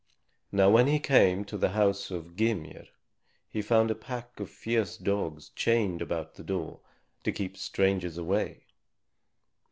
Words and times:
Now 0.51 0.71
when 0.71 0.87
he 0.87 0.97
came 0.97 1.45
to 1.45 1.59
the 1.59 1.73
house 1.77 2.09
of 2.09 2.35
Gymir, 2.35 2.87
he 3.47 3.61
found 3.61 3.91
a 3.91 3.93
pack 3.93 4.39
of 4.39 4.49
fierce 4.49 4.97
dogs 4.97 5.49
chained 5.49 6.01
about 6.01 6.33
the 6.33 6.43
door 6.43 6.79
to 7.23 7.31
keep 7.31 7.55
strangers 7.55 8.17
away. 8.17 8.61